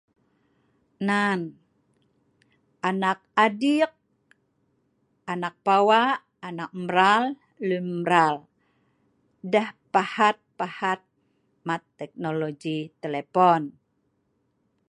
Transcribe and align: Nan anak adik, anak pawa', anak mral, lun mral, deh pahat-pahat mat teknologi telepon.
Nan 1.07 1.39
anak 2.89 3.19
adik, 3.45 3.91
anak 5.31 5.55
pawa', 5.65 6.15
anak 6.47 6.71
mral, 6.83 7.23
lun 7.67 7.85
mral, 8.03 8.35
deh 9.51 9.69
pahat-pahat 9.93 11.01
mat 11.67 11.81
teknologi 11.99 12.77
telepon. 13.01 13.61